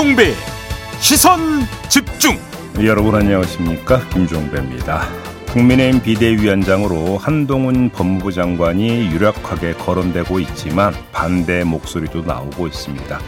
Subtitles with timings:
[0.00, 0.32] 김종배
[0.98, 1.60] 시선
[1.90, 2.38] 집중
[2.82, 5.06] 여러분 안녕하십니까 김종배입니다.
[5.48, 13.20] 국민의힘 비대위원장으로 한동훈 법무부 장관이 유력하게 거론되고 있지만 반대 목소리도 나오고 있습니다.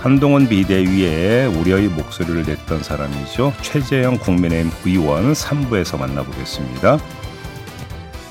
[0.00, 3.52] 한동훈 비대위에 우려의 목소리를 냈던 사람이죠.
[3.62, 7.00] 최재형 국민의힘 의원 3부에서 만나보겠습니다.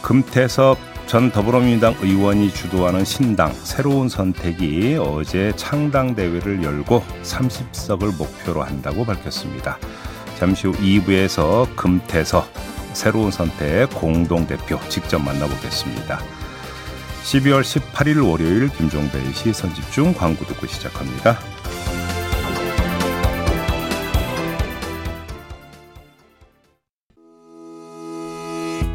[0.02, 9.06] 금태섭 전 더불어민주당 의원이 주도하는 신당 새로운 선택이 어제 창당 대회를 열고 30석을 목표로 한다고
[9.06, 9.78] 밝혔습니다.
[10.40, 12.46] 잠시 후 2부에서 금태섭
[12.94, 16.20] 새로운 선택 공동대표 직접 만나보겠습니다.
[17.24, 21.55] 12월 18일 월요일 김종배의 시선집중 광고 듣고 시작합니다.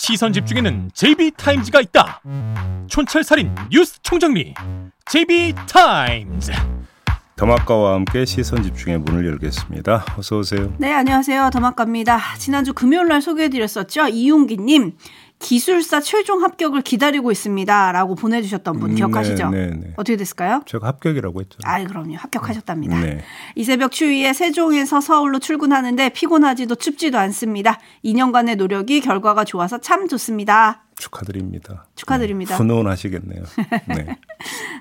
[0.00, 2.22] 시선 집중에는 JB타임즈가 있다
[2.86, 4.54] 촌철살인 뉴스 총정리
[5.06, 6.52] JB타임즈
[7.34, 10.04] 더마카와 함께 시선 집중의 문을 열겠습니다.
[10.16, 10.72] 어서 오세요.
[10.78, 11.50] 네, 안녕하세요.
[11.52, 12.18] 더마카입니다.
[12.36, 14.08] 지난주 금요일 날 소개해 드렸었죠.
[14.08, 14.94] 이용기 님.
[15.38, 17.92] 기술사 최종 합격을 기다리고 있습니다.
[17.92, 19.50] 라고 보내주셨던 분 기억하시죠?
[19.50, 19.92] 네, 네, 네.
[19.96, 20.62] 어떻게 됐을까요?
[20.66, 21.58] 제가 합격이라고 했죠.
[21.64, 22.16] 아, 그럼요.
[22.16, 23.00] 합격하셨답니다.
[23.00, 23.20] 네.
[23.54, 27.78] 이 새벽 추위에 세종에서 서울로 출근하는데 피곤하지도 춥지도 않습니다.
[28.04, 30.84] 2년간의 노력이 결과가 좋아서 참 좋습니다.
[30.96, 31.86] 축하드립니다.
[31.94, 32.56] 축하드립니다.
[32.56, 33.42] 네, 훈훈하시겠네요.
[33.94, 34.16] 네.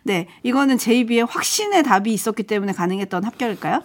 [0.03, 0.27] 네.
[0.41, 3.83] 이거는 JB의 확신의 답이 있었기 때문에 가능했던 합격일까요?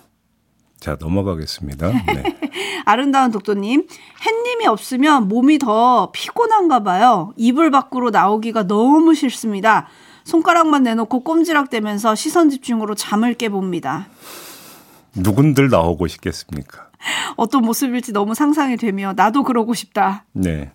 [0.82, 1.92] 자, 넘어가겠습니다.
[1.92, 2.36] 네.
[2.84, 3.86] 아름다운 독도님,
[4.26, 7.32] 햇님이 없으면 몸이 더 피곤한가 봐요.
[7.36, 9.86] 이불 밖으로 나오기가 너무 싫습니다.
[10.24, 14.08] 손가락만 내놓고 꼼지락대면서 시선 집중으로 잠을 깨봅니다.
[15.14, 16.88] 누군들 나오고 싶겠습니까?
[17.36, 20.24] 어떤 모습일지 너무 상상이 되며 나도 그러고 싶다.
[20.32, 20.72] 네.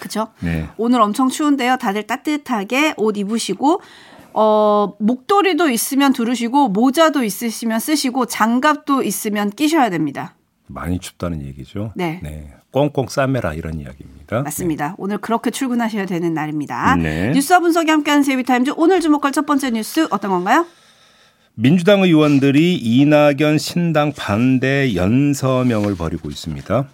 [0.00, 0.26] 그죠?
[0.40, 0.68] 네.
[0.76, 1.76] 오늘 엄청 추운데요.
[1.76, 3.80] 다들 따뜻하게 옷 입으시고
[4.32, 10.34] 어, 목도리도 있으면 두르시고 모자도 있으시면 쓰시고 장갑도 있으면 끼셔야 됩니다.
[10.66, 11.92] 많이 춥다는 얘기죠.
[11.96, 12.20] 네.
[12.22, 12.54] 네.
[12.70, 14.42] 꽁꽁 싸매라 이런 이야기입니다.
[14.42, 14.88] 맞습니다.
[14.90, 14.94] 네.
[14.98, 16.96] 오늘 그렇게 출근하셔야 되는 날입니다.
[16.96, 17.32] 네.
[17.32, 20.66] 뉴스와 분석이 함께하는 제비타임즈 오늘 주목할 첫 번째 뉴스 어떤 건가요?
[21.54, 26.88] 민주당 의원들이 이낙연 신당 반대 연서명을 벌이고 있습니다.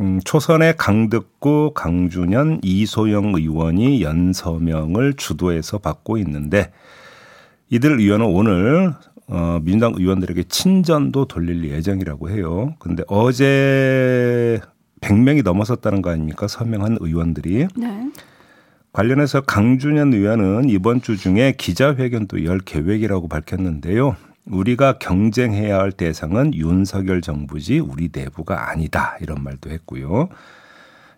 [0.00, 6.72] 음, 초선의 강득구, 강준현, 이소영 의원이 연서명을 주도해서 받고 있는데
[7.70, 8.94] 이들 의원은 오늘
[9.28, 12.74] 어, 민주당 의원들에게 친전도 돌릴 예정이라고 해요.
[12.78, 14.60] 근데 어제
[15.00, 16.48] 100명이 넘어섰다는 거 아닙니까?
[16.48, 17.68] 서명한 의원들이.
[17.76, 18.10] 네.
[18.92, 24.16] 관련해서 강준현 의원은 이번 주 중에 기자회견도 열 계획이라고 밝혔는데요.
[24.46, 29.16] 우리가 경쟁해야 할 대상은 윤석열 정부지 우리 내부가 아니다.
[29.20, 30.28] 이런 말도 했고요.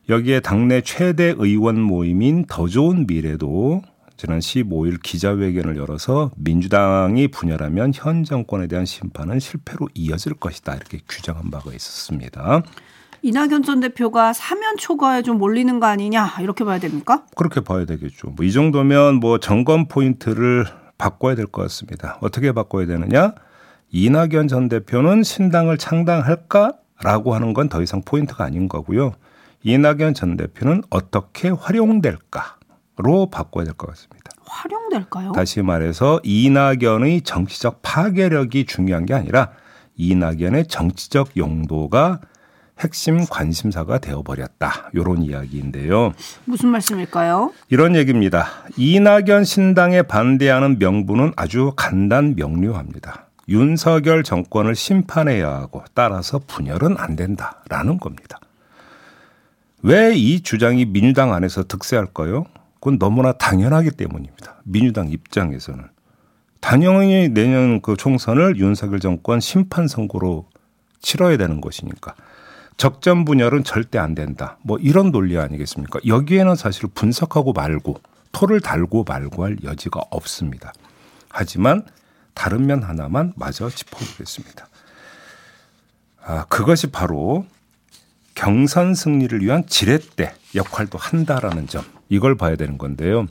[0.08, 3.82] 여기에 당내 최대 의원 모임인 더 좋은 미래도
[4.16, 10.74] 지난 15일 기자회견을 열어서 민주당이 분열하면 현 정권에 대한 심판은 실패로 이어질 것이다.
[10.74, 12.62] 이렇게 규정한 바가 있었습니다.
[13.22, 17.24] 이낙연 전 대표가 사면 초과에 좀 몰리는 거 아니냐 이렇게 봐야 됩니까?
[17.34, 18.28] 그렇게 봐야 되겠죠.
[18.36, 20.66] 뭐 이 정도면 뭐 점검 포인트를
[20.99, 22.19] 바꿔야 될 것 같습니다.
[22.21, 23.34] 어떻게 바꿔야 되느냐?
[23.91, 29.12] 이낙연 전 대표는 신당을 창당할까라고 하는 건 더 이상 포인트가 아닌 거고요.
[29.62, 34.31] 이낙연 전 대표는 어떻게 활용될까로 바꿔야 될 것 같습니다.
[34.47, 35.32] 활용될까요?
[35.32, 39.50] 다시 말해서 이낙연의 정치적 파괴력이 중요한 게 아니라
[39.97, 42.21] 이낙연의 정치적 용도가
[42.80, 44.90] 핵심 관심사가 되어버렸다.
[44.94, 46.12] 이런 이야기인데요.
[46.44, 47.52] 무슨 말씀일까요?
[47.70, 48.49] 이런 얘기입니다.
[48.76, 53.26] 이낙연 신당에 반대하는 명분은 아주 간단 명료합니다.
[53.49, 58.38] 윤석열 정권을 심판해야 하고 따라서 분열은 안 된다라는 겁니다.
[59.82, 62.46] 왜 이 주장이 민주당 안에서 득세할까요?
[62.81, 64.56] 그건 너무나 당연하기 때문입니다.
[64.64, 65.84] 민주당 입장에서는.
[66.60, 70.46] 당연히 내년 그 총선을 윤석열 정권 심판 선고로
[71.00, 72.14] 치러야 되는 것이니까.
[72.76, 74.59] 적전 분열은 절대 안 된다.
[74.62, 76.00] 뭐 이런 논리 아니겠습니까?
[76.06, 78.00] 여기에는 사실 분석하고 말고
[78.32, 80.73] 토를 달고 말고 할 여지가 없습니다.
[81.29, 81.85] 하지만
[82.35, 84.69] 다른 면 하나만 마저 짚어보겠습니다.
[86.26, 87.47] 아, 그것이 바로
[88.35, 91.85] 경선 승리를 위한 지렛대 역할도 한다라는 점.
[92.09, 93.26] 이걸 봐야 되는 건데요.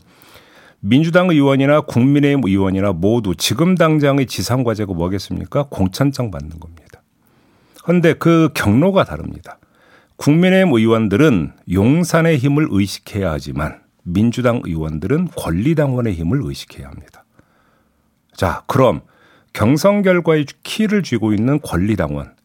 [0.79, 5.67] 민주당 의원이나 국민의힘 의원이나 모두 지금 당장의 지상 과제가 뭐겠습니까?
[5.69, 6.82] 공천장 받는 겁니다.
[7.83, 9.59] 그런데 그 경로가 다릅니다.
[10.15, 17.25] 국민의힘 의원들은 용산의 힘을 의식해야 하지만 민주당 의원들은 권리당원의 힘을 의식해야 합니다.
[18.35, 19.01] 자, 그럼
[19.53, 22.35] 경선 결과의 키를 쥐고 있는 권리당원,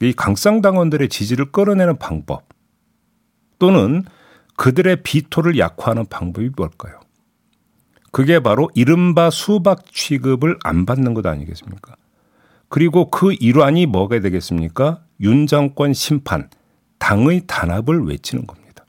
[0.00, 2.48] 이 강성당원들의 지지를 끌어내는 방법
[3.58, 4.04] 또는
[4.56, 7.00] 그들의 비토를 약화하는 방법이 뭘까요?
[8.10, 11.94] 그게 바로 이른바 수박 취급을 안 받는 것 아니겠습니까?
[12.68, 15.02] 그리고 그 일환이 뭐가 되겠습니까?
[15.20, 16.48] 윤 정권 심판,
[16.98, 18.84] 당의 단합을 외치는 겁니다.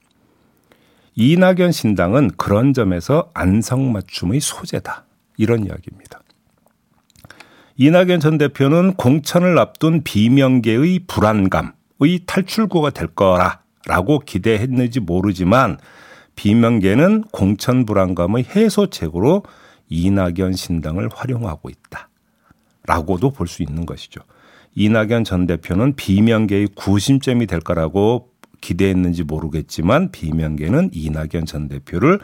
[1.16, 5.06] 이낙연 신당은 그런 점에서 안성맞춤의 소재다.
[5.38, 6.22] 이런 이야기입니다.
[7.78, 11.72] 이낙연 전 대표는 공천을 앞둔 비명계의 불안감의
[12.26, 15.78] 탈출구가 될 거라라고 기대했는지 모르지만
[16.36, 19.44] 비명계는 공천 불안감의 해소책으로
[19.88, 22.09] 이낙연 신당을 활용하고 있다.
[22.84, 24.22] 라고도 볼 수 있는 것이죠.
[24.76, 28.30] 이낙연 전 대표는 비명계의 구심점이 될 거라고
[28.62, 32.20] 기대했는지 모르겠지만 비명계는 이낙연 전 대표를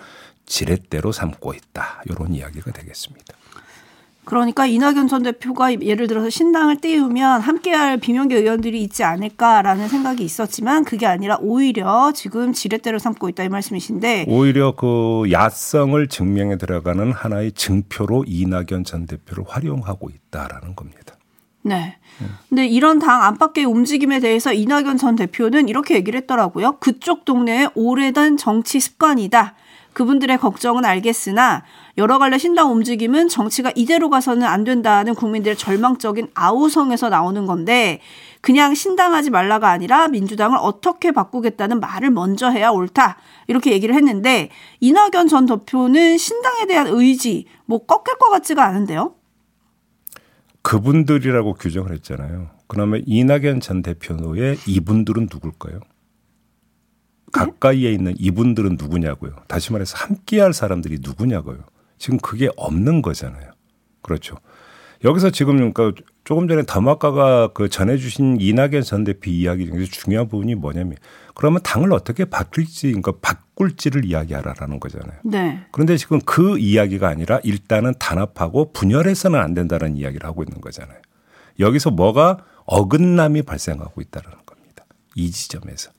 [0.45, 2.03] 지렛대로 삼고 있다.
[2.05, 3.35] 이런 이야기가 되겠습니다.
[4.25, 10.83] 그러니까 이낙연 전 대표가 예를 들어서 신당을 띄우면 함께할 비명계 의원들이 있지 않을까라는 생각이 있었지만
[10.83, 17.51] 그게 아니라 오히려 지금 지렛대로 삼고 있다 이 말씀이신데 오히려 그 야성을 증명해 들어가는 하나의
[17.53, 21.15] 증표로 이낙연 전 대표를 활용하고 있다라는 겁니다.
[21.61, 21.97] 네.
[22.47, 26.77] 근데 이런 당 안팎의 움직임에 대해서 이낙연 전 대표는 이렇게 얘기를 했더라고요.
[26.79, 29.55] 그쪽 동네에 오래된 정치 습관이다.
[29.95, 31.63] 그분들의 걱정은 알겠으나
[31.97, 38.01] 여러 갈래 신당 움직임은 정치가 이대로 가서는 안 된다는 국민들의 절망적인 아우성에서 나오는 건데
[38.41, 43.17] 그냥 신당하지 말라가 아니라 민주당을 어떻게 바꾸겠다는 말을 먼저 해야 옳다.
[43.47, 44.49] 이렇게 얘기를 했는데
[44.81, 49.15] 이낙연 전 대표는 신당에 대한 의지 뭐 꺾일 것 같지가 않은데요.
[50.61, 52.49] 그분들이라고 규정을 했잖아요.
[52.67, 55.79] 그러면 이낙연 전 대표의 이분들은 누굴까요?
[57.35, 59.33] 가까이에 있는 이분들은 누구냐고요.
[59.47, 61.59] 다시 말해서 함께할 사람들이 누구냐고요.
[61.97, 63.51] 지금 그게 없는 거잖아요.
[64.01, 64.37] 그렇죠.
[65.03, 65.91] 여기서 지금 그러니까
[66.23, 70.97] 조금 전에 더마카가 그 전해주신 이낙연 전 대표 이야기 중에서 중요한 부분이 뭐냐면
[71.35, 75.19] 그러면 당을 어떻게 바꿀지 그러니까 바꿀지를 이야기하라라는 거잖아요.
[75.23, 75.59] 네.
[75.71, 80.97] 그런데 지금 그 이야기가 아니라 일단은 단합하고 분열해서는 안 된다는 이야기를 하고 있는 거잖아요.
[81.59, 84.85] 여기서 뭐가 어긋남이 발생하고 있다는 겁니다.
[85.13, 85.91] 이 지점에서.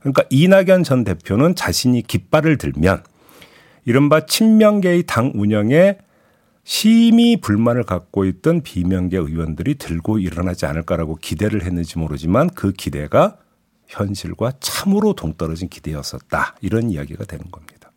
[0.00, 3.02] 그러니까 이낙연 전 대표는 자신이 깃발을 들면
[3.84, 5.98] 이른바 친명계의 당 운영에
[6.64, 13.38] 심히 불만을 갖고 있던 비명계 의원들이 들고 일어나지 않을까라고 기대를 했는지 모르지만 그 기대가
[13.86, 16.56] 현실과 참으로 동떨어진 기대였었다.
[16.60, 17.90] 이런 이야기가 되는 겁니다.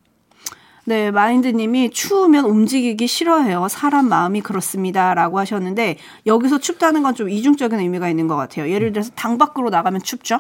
[0.85, 3.67] 네, 마인드님이 추우면 움직이기 싫어해요.
[3.67, 5.13] 사람 마음이 그렇습니다.
[5.13, 8.71] 라고 하셨는데, 여기서 춥다는 건 좀 이중적인 의미가 있는 것 같아요.
[8.71, 10.39] 예를 들어서 당 밖으로 나가면 춥죠?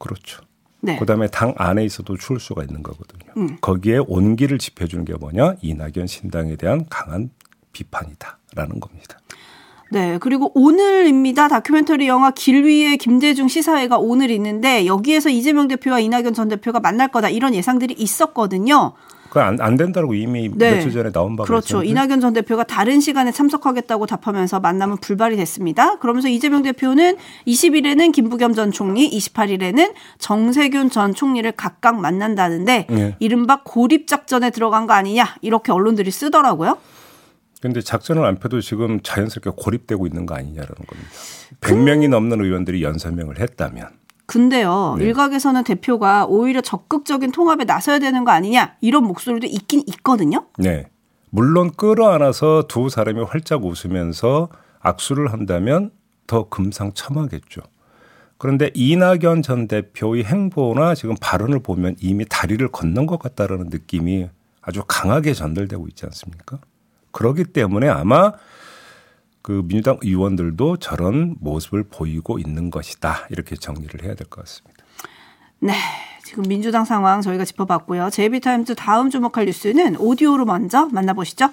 [0.00, 0.42] 그렇죠.
[0.80, 0.96] 네.
[0.98, 3.32] 그다음에 당 안에 있어도 추울 수가 있는 거거든요.
[3.36, 3.58] 음.
[3.60, 5.56] 거기에 온기를 지펴주는 게 뭐냐?
[5.60, 7.30] 이낙연 신당에 대한 강한
[7.72, 9.18] 비판이다라는 겁니다.
[9.92, 11.48] 네, 그리고 오늘입니다.
[11.48, 17.08] 다큐멘터리 영화 길 위의 김대중 시사회가 오늘 있는데 여기에서 이재명 대표와 이낙연 전 대표가 만날
[17.08, 18.92] 거다 이런 예상들이 있었거든요.
[19.30, 20.74] 그안 안 된다고 이미 네.
[20.74, 21.82] 며칠 전에 나온 바가 그렇죠.
[21.82, 25.98] 있었는데 이낙연 전 대표가 다른 시간에 참석하겠다고 답하면서 만남은 불발이 됐습니다.
[25.98, 33.16] 그러면서 이재명 대표는 20일에는 김부겸 전 총리, 28일에는 정세균 전 총리를 각각 만난다는데 네.
[33.18, 36.76] 이른바 고립 작전에 들어간 거 아니냐 이렇게 언론들이 쓰더라고요.
[37.60, 41.10] 근데 작전을 안 펴도 지금 자연스럽게 고립되고 있는 거 아니냐라는 겁니다.
[41.60, 43.88] 100명이 넘는 의원들이 연설명을 했다면
[44.26, 45.06] 근데요, 네.
[45.06, 50.46] 일각에서는 대표가 오히려 적극적인 통합에 나서야 되는 거 아니냐 이런 목소리도 있긴 있거든요.
[50.56, 50.88] 네.
[51.30, 54.48] 물론 끌어안아서 두 사람이 활짝 웃으면서
[54.80, 55.90] 악수를 한다면
[56.26, 57.60] 더 금상첨화겠죠.
[58.38, 64.28] 그런데 이낙연 전 대표의 행보나 지금 발언을 보면 이미 다리를 건넌 것 같다라는 느낌이
[64.62, 66.58] 아주 강하게 전달되고 있지 않습니까?
[67.12, 68.32] 그렇기 때문에 아마
[69.42, 73.26] 그 민주당 의원들도 저런 모습을 보이고 있는 것이다.
[73.30, 74.84] 이렇게 정리를 해야 될 것 같습니다.
[75.60, 75.74] 네.
[76.24, 78.10] 지금 민주당 상황 저희가 짚어봤고요.
[78.10, 81.48] 제이비타임즈 다음 주목할 뉴스는 오디오로 먼저 만나보시죠.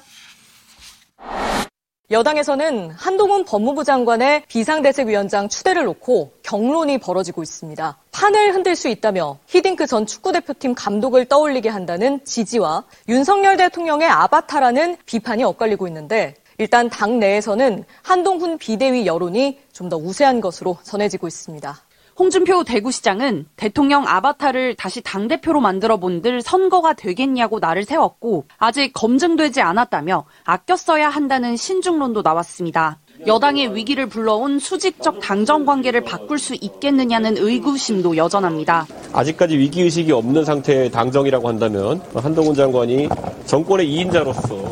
[2.11, 7.97] 여당에서는 한동훈 법무부 장관의 비상대책위원장 추대를 놓고 경론이 벌어지고 있습니다.
[8.11, 15.43] 판을 흔들 수 있다며 히딩크 전 축구대표팀 감독을 떠올리게 한다는 지지와 윤석열 대통령의 아바타라는 비판이
[15.43, 21.77] 엇갈리고 있는데 일단 당 내에서는 한동훈 비대위 여론이 좀 더 우세한 것으로 전해지고 있습니다.
[22.17, 30.25] 홍준표 대구시장은 대통령 아바타를 다시 당대표로 만들어 본들 선거가 되겠냐고 나를 세웠고 아직 검증되지 않았다며
[30.43, 32.97] 아껴 써야 한다는 신중론도 나왔습니다.
[33.25, 38.85] 여당의 위기를 불러온 수직적 당정 관계를 바꿀 수 있겠느냐는 의구심도 여전합니다.
[39.13, 43.09] 아직까지 위기 의식이 없는 상태의 당정이라고 한다면 한동훈 장관이
[43.45, 44.67] 정권의 2인자로서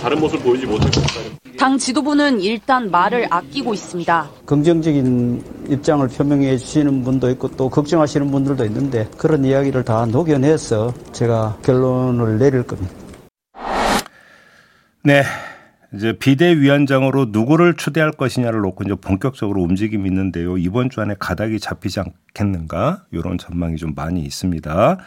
[0.00, 1.20] 다른 모습을 보이지 못할 것이다.
[1.58, 4.30] 당 지도부는 일단 말을 아끼고 있습니다.
[4.46, 11.58] 긍정적인 입장을 표명해 주시는 분도 있고 또 걱정하시는 분들도 있는데 그런 이야기를 다 녹여내서 제가
[11.62, 12.90] 결론을 내릴 겁니다.
[15.04, 15.22] 네.
[15.94, 20.56] 이제 비대위원장으로 누구를 추대할 것이냐를 놓고 이제 본격적으로 움직임이 있는데요.
[20.56, 23.04] 이번 주 안에 가닥이 잡히지 않겠는가?
[23.10, 24.98] 이런 전망이 좀 많이 있습니다.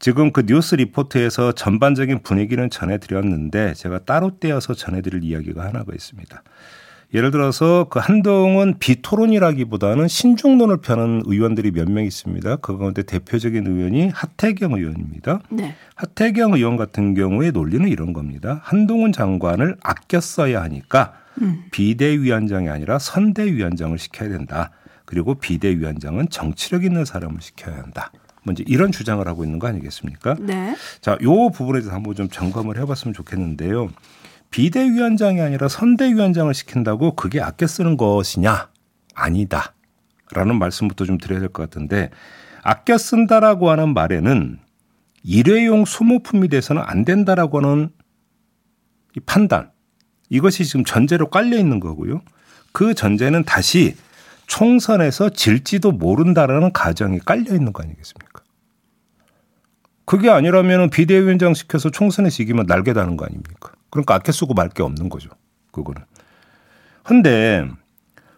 [0.00, 6.42] 지금 그 뉴스 리포트에서 전반적인 분위기는 전해드렸는데 제가 따로 떼어서 전해드릴 이야기가 하나가 있습니다.
[7.12, 12.56] 예를 들어서 그 한동훈 비토론이라기보다는 신중론을 펴는 의원들이 몇 명 있습니다.
[12.56, 15.40] 그 가운데 대표적인 의원이 하태경 의원입니다.
[15.50, 15.74] 네.
[15.96, 18.60] 하태경 의원 같은 경우에 논리는 이런 겁니다.
[18.62, 21.64] 한동훈 장관을 아껴 써야 하니까 음.
[21.72, 24.70] 비대위원장이 아니라 선대위원장을 시켜야 된다.
[25.04, 28.12] 그리고 비대위원장은 정치력 있는 사람을 시켜야 한다.
[28.44, 30.36] 먼저 이런 주장을 하고 있는 거 아니겠습니까?
[30.38, 30.76] 네.
[31.00, 33.90] 자, 요 부분에 대해서 한번 좀 점검을 해봤으면 좋겠는데요.
[34.50, 38.68] 비대위원장이 아니라 선대위원장을 시킨다고 그게 아껴 쓰는 것이냐?
[39.14, 39.74] 아니다.
[40.32, 42.10] 라는 말씀부터 좀 드려야 될 것 같은데
[42.62, 44.58] 아껴 쓴다라고 하는 말에는
[45.22, 47.90] 일회용 소모품이 돼서는 안 된다라고 하는
[49.16, 49.70] 이 판단
[50.28, 52.22] 이것이 지금 전제로 깔려 있는 거고요.
[52.72, 53.96] 그 전제는 다시
[54.46, 58.42] 총선에서 질지도 모른다라는 가정이 깔려 있는 거 아니겠습니까?
[60.04, 63.72] 그게 아니라면 비대위원장 시켜서 총선에서 이기면 날개 다는 거 아닙니까?
[63.90, 65.30] 그러니까 아껴 쓰고 말 게 없는 거죠.
[65.72, 66.02] 그거는.
[67.02, 67.66] 근데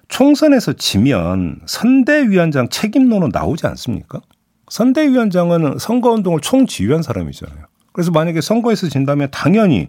[0.09, 4.21] 총선에서 지면 선대위원장 책임론은 나오지 않습니까?
[4.69, 7.67] 선대위원장은 선거운동을 총지휘한 사람이잖아요.
[7.93, 9.89] 그래서 만약에 선거에서 진다면 당연히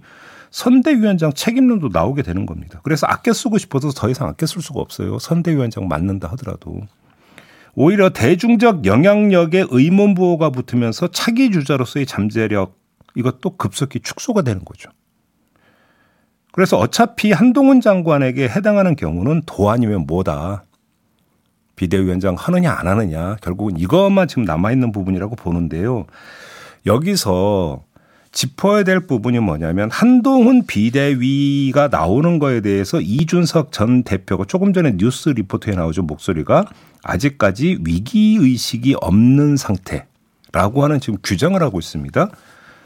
[0.51, 2.79] 선대위원장 책임론도 나오게 되는 겁니다.
[2.83, 5.19] 그래서 아껴 쓰고 싶어서 더 이상 아껴 쓸 수가 없어요.
[5.19, 6.81] 선대위원장 맞는다 하더라도.
[7.75, 12.77] 오히려 대중적 영향력에 의문 부호가 붙으면서 차기 주자로서의 잠재력
[13.15, 14.89] 이것도 급속히 축소가 되는 거죠.
[16.53, 20.63] 그래서 어차피 한동훈 장관에게 해당하는 경우는 도 아니면 뭐다.
[21.75, 26.05] 비대위원장 하느냐 안 하느냐 결국은 이것만 지금 남아있는 부분이라고 보는데요.
[26.85, 27.83] 여기서
[28.31, 35.29] 짚어야 될 부분이 뭐냐면 한동훈 비대위가 나오는 거에 대해서 이준석 전 대표가 조금 전에 뉴스
[35.29, 36.65] 리포트에 나오죠 목소리가
[37.01, 42.29] 아직까지 위기 의식이 없는 상태라고 하는 지금 규정을 하고 있습니다.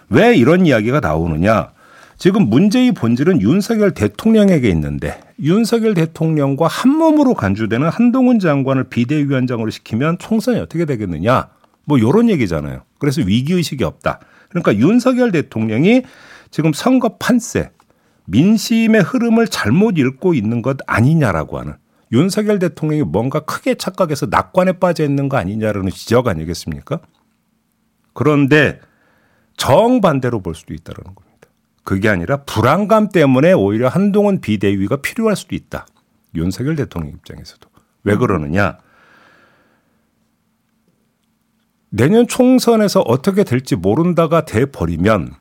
[0.10, 1.72] 왜 이런 이야기가 나오느냐?
[2.18, 10.18] 지금 문제의 본질은 윤석열 대통령에게 있는데 윤석열 대통령과 한 몸으로 간주되는 한동훈 장관을 비대위원장으로 시키면
[10.18, 11.50] 총선이 어떻게 되겠느냐?
[11.86, 12.82] 뭐 이런 얘기잖아요.
[12.98, 14.20] 그래서 위기 의식이 없다.
[14.50, 16.02] 그러니까 윤석열 대통령이
[16.50, 17.70] 지금 선거 판세,
[18.26, 21.76] 민심의 흐름을 잘못 읽고 있는 것 아니냐라고 하는
[22.12, 27.00] 윤석열 대통령이 뭔가 크게 착각해서 낙관에 빠져 있는 거 아니냐라는 지적 아니겠습니까?
[28.14, 28.80] 그런데
[29.56, 31.27] 정반대로 볼 수도 있다는 겁니다.
[31.88, 35.88] 그게 아니라 불안감 때문에 오히려 한동훈 비대위가 필요할 수도 있다.
[36.36, 37.70] 윤석열 대통령 입장에서도.
[38.04, 38.78] 왜 그러느냐?
[41.88, 45.32] 내년 총선에서 어떻게 될지 모른다가 돼 버리면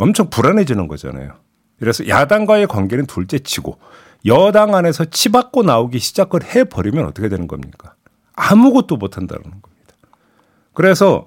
[0.00, 1.34] 엄청 불안해지는 거잖아요.
[1.78, 3.78] 그래서 야당과의 관계는 둘째 치고
[4.24, 7.96] 여당 안에서 치받고 나오기 시작을 해 버리면 어떻게 되는 겁니까?
[8.32, 9.94] 아무것도 못 한다는 겁니다.
[10.72, 11.26] 그래서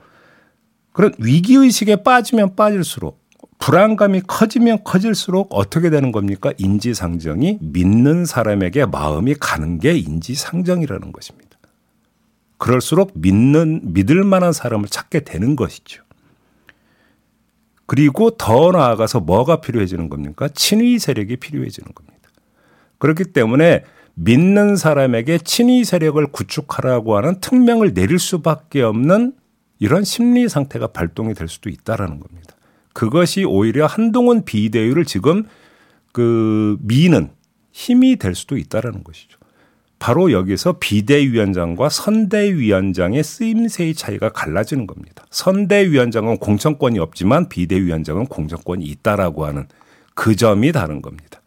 [0.92, 3.19] 그런 위기 의식에 빠지면 빠질수록
[3.60, 6.52] 불안감이 커지면 커질수록 어떻게 되는 겁니까?
[6.58, 11.50] 인지상정이 믿는 사람에게 마음이 가는 게 인지상정이라는 것입니다.
[12.58, 16.04] 그럴수록 믿는 믿을 만한 사람을 찾게 되는 것이죠.
[17.86, 20.48] 그리고 더 나아가서 뭐가 필요해지는 겁니까?
[20.54, 22.30] 친위 세력이 필요해지는 겁니다.
[22.98, 29.34] 그렇기 때문에 믿는 사람에게 친위 세력을 구축하라고 하는 특명을 내릴 수밖에 없는
[29.80, 32.56] 이런 심리 상태가 발동이 될 수도 있다라는 겁니다.
[32.94, 35.44] 그것이 오히려 한동훈 비대위를 지금
[36.12, 37.30] 그 미는
[37.72, 39.38] 힘이 될 수도 있다라는 것이죠.
[40.00, 45.26] 바로 여기서 비대위원장과 선대위원장의 쓰임새의 차이가 갈라지는 겁니다.
[45.30, 49.68] 선대위원장은 공천권이 없지만 비대위원장은 공천권이 있다라고 하는
[50.16, 51.42] 그 점이 다른 겁니다.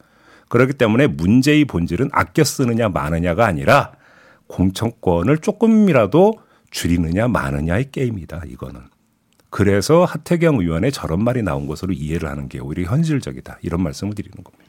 [0.49, 3.93] 그렇기 때문에 문제의 본질은 아껴 쓰느냐 마느냐가 아니라
[4.49, 6.35] 공천권을 조금이라도
[6.71, 8.43] 줄이느냐 마느냐의 게임이다.
[8.49, 8.81] 이거는.
[9.53, 13.59] 그래서 하태경 의원의 저런 말이 나온 것으로 이해를 하는 게 오히려 현실적이다.
[13.61, 14.65] 이런 말씀을 드리는 겁니다.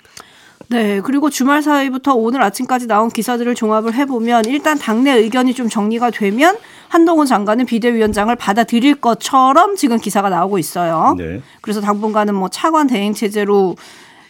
[0.68, 6.12] 네, 그리고 주말 사이부터 오늘 아침까지 나온 기사들을 종합을 해보면 일단 당내 의견이 좀 정리가
[6.12, 6.58] 되면
[6.90, 11.16] 한동훈 장관은 비대위원장을 받아들일 것처럼 지금 기사가 나오고 있어요.
[11.18, 11.42] 네.
[11.62, 13.78] 그래서 당분간은 뭐 차관 대행 체제로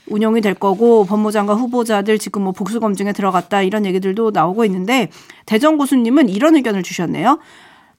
[0.06, 5.10] 운영이 될 거고 법무장관 후보자들 지금 뭐 복수 검증에 들어갔다 이런 얘기들도 나오고 있는데
[5.48, 7.40] 대전 고수님은 이런 의견을 주셨네요.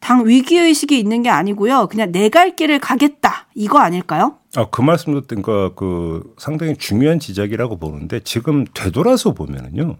[0.04, 1.87] 당 위기 의식이 있는 게 아니고요.
[1.87, 4.37] 그냥 내 갈 길을 가겠다 이거 아닐까요?
[4.54, 9.96] 아, 그 말씀도 그러니까 그 상당히 중요한 지적이라고 보는데 지금 되돌아서 보면은요.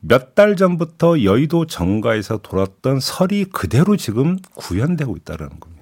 [0.00, 5.79] 몇 달 전부터 여의도 정가에서 돌았던 설이 그대로 지금 구현되고 있다는 겁니다.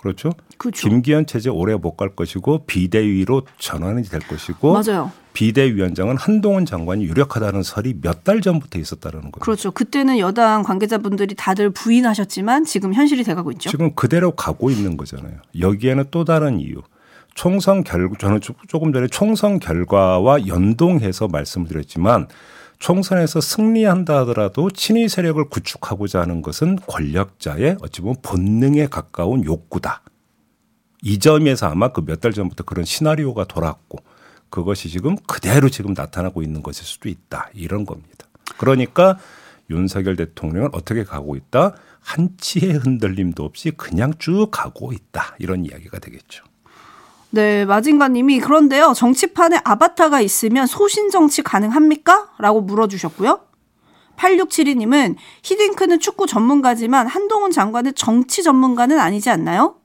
[0.00, 0.32] 그렇죠?
[0.58, 0.88] 그렇죠.
[0.88, 5.10] 김기현 체제 오래 못 갈 것이고 비대위로 전환이 될 것이고 맞아요.
[5.32, 9.40] 비대위원장은 한동훈 장관이 유력하다는 설이 몇 달 전부터 있었다는 거예요.
[9.40, 9.70] 그렇죠.
[9.70, 13.70] 그때는 여당 관계자분들이 다들 부인하셨지만 지금 현실이 돼가고 있죠.
[13.70, 15.34] 지금 그대로 가고 있는 거잖아요.
[15.58, 16.82] 여기에는 또 다른 이유.
[17.34, 22.26] 총선 결 저는 조금 전에 총선 결과와 연동해서 말씀을 드렸지만
[22.78, 30.02] 총선에서 승리한다 하더라도 친위 세력을 구축하고자 하는 것은 권력자의 어찌 보면 본능에 가까운 욕구다.
[31.02, 33.98] 이 점에서 아마 그 몇 달 전부터 그런 시나리오가 돌았고
[34.50, 37.50] 그것이 지금 그대로 지금 나타나고 있는 것일 수도 있다.
[37.52, 38.26] 이런 겁니다.
[38.58, 39.18] 그러니까
[39.70, 41.74] 윤석열 대통령은 어떻게 가고 있다?
[42.00, 45.36] 한치의 흔들림도 없이 그냥 쭉 가고 있다.
[45.38, 46.44] 이런 이야기가 되겠죠.
[47.30, 52.30] 네, 마진가님이 그런데요 정치판에 아바타가 있으면 소신 정치 가능합니까?
[52.38, 53.40] 라고 물어주셨고요.
[54.16, 59.76] 8672님은 히딩크는 축구 전문가지만 한동훈 장관은 정치 전문가는 아니지 않나요?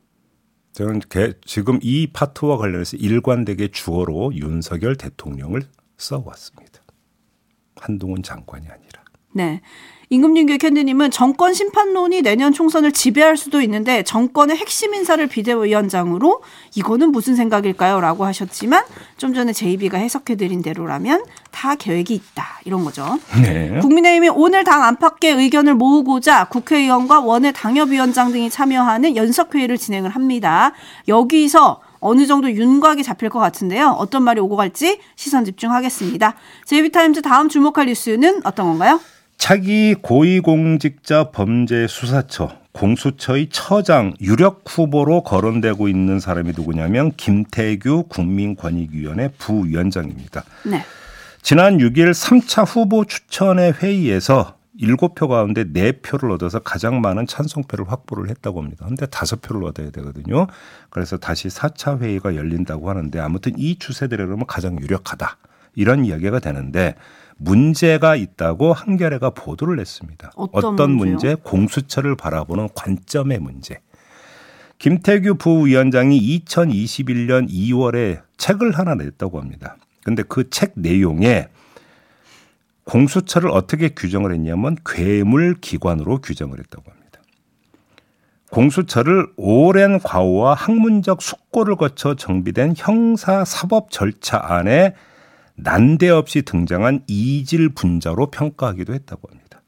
[0.72, 1.02] 저는
[1.46, 5.62] 지금 이 파트와 관련해서 일관되게 주어로 윤석열 대통령을
[5.98, 6.82] 써왔습니다.
[7.76, 9.03] 한동훈 장관이 아니라.
[9.34, 9.62] 네.
[10.14, 16.44] 임금윤교 캔디님은 정권 심판론이 내년 총선을 지배할 수도 있는데 정권의 핵심 인사를 비대위원장으로
[16.76, 18.00] 이거는 무슨 생각일까요?
[18.00, 18.84] 라고 하셨지만
[19.18, 22.60] 좀 전에 제이비가 해석해드린 대로라면 다 계획이 있다.
[22.66, 23.18] 이런 거죠.
[23.42, 23.80] 네.
[23.82, 30.74] 국민의힘이 오늘 당 안팎의 의견을 모으고자 국회의원과 원외 당협위원장 등이 참여하는 연석회의를 진행을 합니다.
[31.08, 33.96] 여기서 어느 정도 윤곽이 잡힐 것 같은데요.
[33.98, 36.36] 어떤 말이 오고 갈지 시선 집중하겠습니다.
[36.66, 39.00] 제이비타임즈 다음 주목할 뉴스는 어떤 건가요?
[39.38, 50.44] 차기 고위공직자 범죄 수사처 공수처의 처장 유력 후보로 거론되고 있는 사람이 누구냐면 김태규 국민권익위원회 부위원장입니다.
[50.66, 50.84] 네.
[51.42, 58.62] 지난 6일 3차 후보 추천의 회의에서 7표 가운데 4표를 얻어서 가장 많은 찬성표를 확보를 했다고
[58.62, 58.86] 합니다.
[58.88, 60.48] 근데 5표를 얻어야 되거든요.
[60.90, 65.38] 그래서 다시 4차 회의가 열린다고 하는데 아무튼 이 추세대로는 가장 유력하다.
[65.76, 66.96] 이런 이야기가 되는데
[67.38, 70.32] 문제가 있다고 한겨레가 보도를 했습니다.
[70.36, 71.36] 어떤, 어떤 문제?
[71.36, 73.80] 공수처를 바라보는 관점의 문제.
[74.80, 79.78] 김태규 부위원장이 2021년 2월에 책을 하나 냈다고 합니다.
[80.04, 81.48] 근데 그 책 내용에
[82.84, 87.22] 공수처를 어떻게 규정을 했냐면 괴물 기관으로 규정을 했다고 합니다.
[88.52, 94.94] 공수처를 오랜 과오와 학문적 숙고를 거쳐 정비된 형사 사법 절차 안에
[95.56, 99.62] 난데없이 등장한 이질 분자로 평가하기도 했다고 합니다.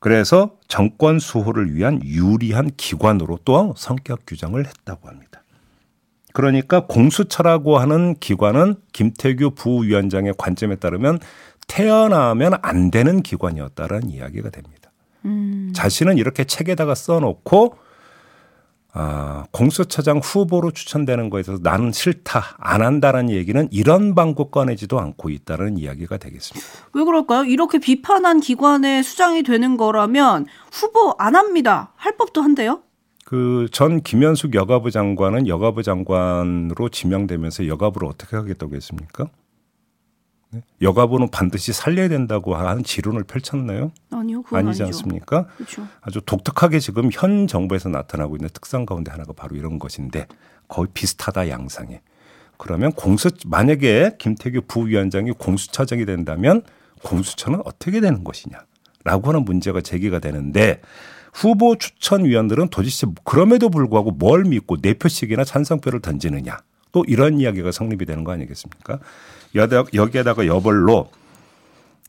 [0.00, 5.42] 그래서 정권 수호를 위한 유리한 기관으로 또 성격 규정을 했다고 합니다.
[6.32, 11.18] 그러니까 공수처라고 하는 기관은 김태규 부위원장의 관점에 따르면
[11.66, 14.92] 태어나면 안 되는 기관이었다라는 이야기가 됩니다.
[15.24, 15.72] 음.
[15.74, 17.76] 자신은 이렇게 책에다가 써놓고
[19.00, 25.30] 아, 공수처장 후보로 추천되는 거에 대해서 나는 싫다, 안 한다라는 얘기는 이런 방법 꺼내지도 않고
[25.30, 26.66] 있다는 이야기가 되겠습니다.
[26.94, 27.44] 왜 그럴까요?
[27.44, 31.92] 이렇게 비판한 기관의 수장이 되는 거라면 후보 안 합니다.
[31.94, 32.82] 할 법도 한데요?
[33.24, 39.28] 그 전 김현숙 여가부 장관은 여가부 장관으로 지명되면서 여가부를 어떻게 하겠다고 했습니까?
[40.50, 40.62] 네?
[40.80, 43.92] 여가부는 반드시 살려야 된다고 하는 지론을 펼쳤나요?
[44.10, 44.84] 아니요, 아니지 아니죠.
[44.86, 45.46] 않습니까?
[45.56, 45.86] 그렇죠.
[46.00, 50.26] 아주 독특하게 지금 현 정부에서 나타나고 있는 특성 가운데 하나가 바로 이런 것인데
[50.68, 52.00] 거의 비슷하다 양상에.
[52.56, 56.62] 그러면 공수 만약에 김태규 부위원장이 공수처장이 된다면
[57.02, 60.80] 공수처는 어떻게 되는 것이냐라고 하는 문제가 제기가 되는데
[61.32, 66.58] 후보 추천위원들은 도대체 그럼에도 불구하고 뭘 믿고 네 표씩이나 찬성표를 던지느냐
[66.90, 68.98] 또 이런 이야기가 성립이 되는 거 아니겠습니까?
[69.54, 71.10] 여기에다가 여벌로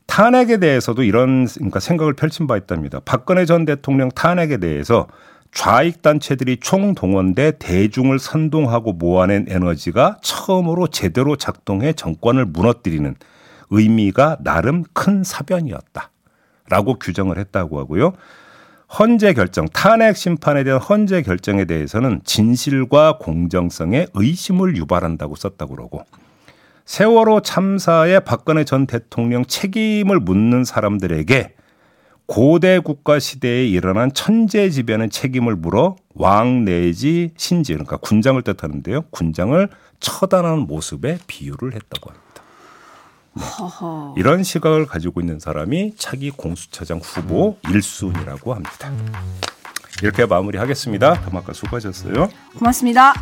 [0.06, 3.00] 탄핵에 대해서도 이런 그러니까 생각을 펼친 바 있답니다.
[3.04, 5.06] 박근혜 전 대통령 탄핵에 대해서
[5.52, 13.14] 좌익 단체들이 총동원돼 대중을 선동하고 모아낸 에너지가 처음으로 제대로 작동해 정권을 무너뜨리는
[13.70, 16.10] 의미가 나름 큰 사변이었다.
[16.68, 18.12] 라고 규정을 했다고 하고요.
[18.98, 26.04] 헌재 결정, 탄핵 심판에 대한 헌재 결정에 대해서는 진실과 공정성에 의심을 유발한다고 썼다고 그러고
[26.90, 31.54] 세월호 참사에 박근혜 전 대통령 책임을 묻는 사람들에게
[32.26, 39.02] 고대 국가 시대에 일어난 천재지변의 책임을 물어 왕 내지 신지 그러니까 군장을 뜻하는데요.
[39.10, 39.68] 군장을
[40.00, 42.42] 처단하는 모습에 비유를 했다고 합니다.
[43.38, 44.14] 허허.
[44.18, 48.92] 이런 시각을 가지고 있는 사람이 차기 공수처장 후보 1순위라고 합니다.
[50.02, 51.20] 이렇게 마무리하겠습니다.
[51.20, 52.28] 담화가 수고하셨어요.
[52.58, 53.14] 고맙습니다.